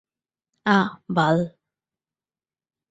[0.65, 1.37] আঃ, বাল।